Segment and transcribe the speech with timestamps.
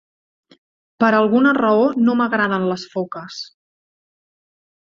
[1.03, 3.39] Per alguna raó no m'agraden les foques.